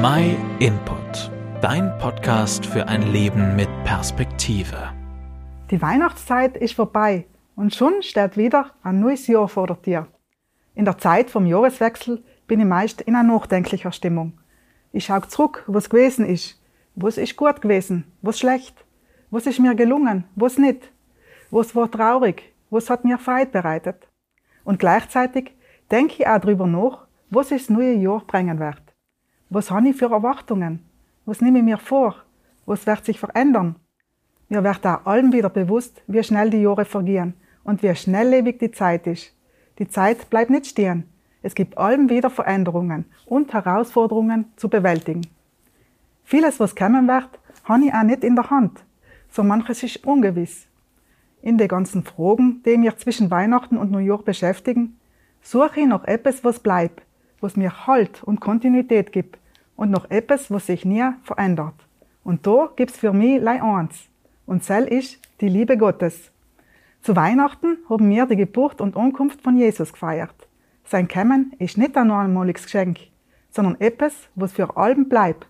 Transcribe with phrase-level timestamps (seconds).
[0.00, 4.92] My Input, dein Podcast für ein Leben mit Perspektive.
[5.72, 7.26] Die Weihnachtszeit ist vorbei
[7.56, 10.06] und schon steht wieder ein neues Jahr vor der Tür.
[10.76, 14.38] In der Zeit vom Jahreswechsel bin ich meist in einer nachdenklicher Stimmung.
[14.92, 16.62] Ich schaue zurück, was gewesen ist.
[16.94, 18.04] Was ist gut gewesen?
[18.22, 18.84] Was schlecht?
[19.32, 20.26] Was ist mir gelungen?
[20.36, 20.92] Was nicht?
[21.50, 22.54] Was war traurig?
[22.70, 24.06] Was hat mir Freude bereitet?
[24.62, 25.56] Und gleichzeitig
[25.90, 28.87] denke ich auch darüber nach, was das neue Jahr bringen wird.
[29.50, 30.80] Was habe ich für Erwartungen?
[31.24, 32.16] Was nehme ich mir vor?
[32.66, 33.76] Was wird sich verändern?
[34.50, 37.32] Mir wird auch allem wieder bewusst, wie schnell die Jahre vergehen
[37.64, 39.34] und wie schnelllebig die Zeit ist.
[39.78, 41.04] Die Zeit bleibt nicht stehen.
[41.42, 45.26] Es gibt allem wieder Veränderungen und Herausforderungen zu bewältigen.
[46.24, 47.28] Vieles, was kommen wird,
[47.64, 48.84] habe ich auch nicht in der Hand.
[49.30, 50.66] So manches ist ungewiss.
[51.40, 54.98] In den ganzen Fragen, die mir zwischen Weihnachten und New York beschäftigen,
[55.40, 57.02] suche ich nach etwas, was bleibt,
[57.40, 59.38] was mir Halt und Kontinuität gibt
[59.78, 61.74] und noch etwas, was sich nie verändert.
[62.24, 64.08] Und da gibt's für mich lei eins.
[64.44, 66.32] Und sel ist die Liebe Gottes.
[67.00, 70.34] Zu Weihnachten haben wir die Geburt und Ankunft von Jesus gefeiert.
[70.84, 72.98] Sein Kämmen ist nicht ein einmaliges Geschenk,
[73.50, 75.46] sondern etwas, was für allem bleibt.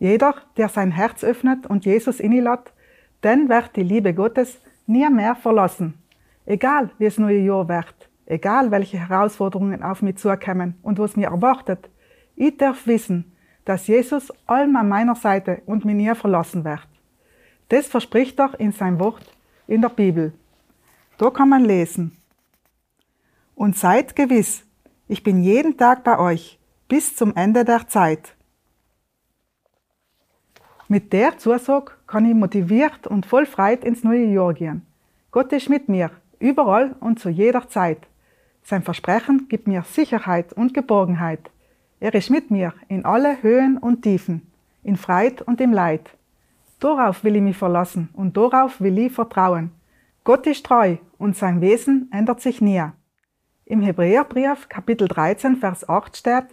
[0.00, 2.72] Jeder, der sein Herz öffnet und Jesus innelat,
[3.20, 5.94] dann wird die Liebe Gottes nie mehr verlassen.
[6.46, 11.28] Egal, wie es neue Jahr wird, egal welche Herausforderungen auf mich zukommen und was mir
[11.28, 11.88] erwartet,
[12.34, 13.31] ich darf wissen,
[13.64, 16.86] dass Jesus allem an meiner Seite und mir nie verlassen wird.
[17.68, 19.24] Das verspricht er in sein Wort
[19.66, 20.32] in der Bibel.
[21.18, 22.16] Da kann man lesen.
[23.54, 24.64] Und seid gewiss,
[25.08, 28.34] ich bin jeden Tag bei euch bis zum Ende der Zeit.
[30.88, 34.86] Mit der Zusage kann ich motiviert und voll Freude ins neue Jahr gehen.
[35.30, 38.06] Gott ist mit mir, überall und zu jeder Zeit.
[38.62, 41.50] Sein Versprechen gibt mir Sicherheit und Geborgenheit.
[42.02, 44.50] Er ist mit mir in alle Höhen und Tiefen,
[44.82, 46.10] in Freude und im Leid.
[46.80, 49.70] Darauf will ich mich verlassen und darauf will ich vertrauen.
[50.24, 52.82] Gott ist treu und sein Wesen ändert sich nie.
[53.66, 56.46] Im Hebräerbrief Kapitel 13 Vers 8 steht,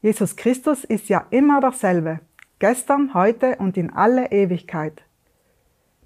[0.00, 2.20] Jesus Christus ist ja immer derselbe,
[2.58, 5.02] gestern, heute und in alle Ewigkeit.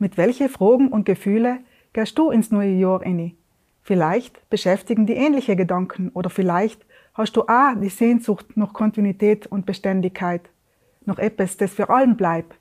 [0.01, 1.59] Mit welche Fragen und Gefühle
[1.93, 3.37] gehst du ins neue Jahr inni?
[3.81, 6.85] Vielleicht beschäftigen die ähnliche Gedanken oder vielleicht
[7.19, 10.49] hast du auch die Sehnsucht nach Kontinuität und Beständigkeit,
[11.05, 12.59] noch etwas, das für allen bleibt.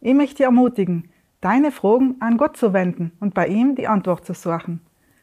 [0.00, 4.24] Ich möchte dich ermutigen, deine Fragen an Gott zu wenden und bei ihm die Antwort
[4.24, 4.80] zu suchen.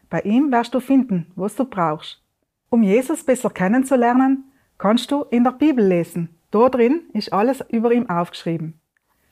[0.10, 2.24] Bei ihm wirst du finden, was du brauchst.
[2.70, 4.46] Um Jesus besser kennenzulernen,
[4.78, 6.30] kannst du in der Bibel lesen.
[6.52, 8.80] Dort drin ist alles über ihn aufgeschrieben.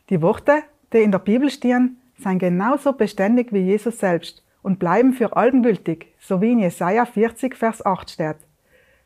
[0.10, 5.14] Die Worte, die in der Bibel stehen, sind genauso beständig wie Jesus selbst und bleiben
[5.14, 8.38] für allem gültig, so wie in Jesaja 40, Vers 8 steht.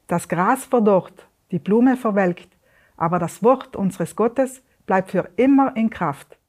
[0.10, 2.58] Das Gras verdorrt, die Blume verwelkt,
[2.98, 6.40] aber das Wort unseres Gottes bleibt für immer in Kraft.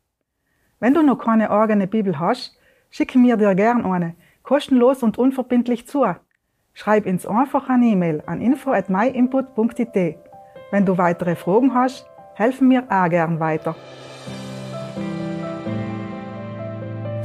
[0.78, 2.56] Wenn du noch keine eigene Bibel hast,
[2.88, 6.06] schicke mir dir gern eine, kostenlos und unverbindlich zu.
[6.72, 10.16] Schreib ins einfach eine E-Mail an info@myinput.it.
[10.70, 13.76] Wenn du weitere Fragen hast, helfen mir auch gern weiter.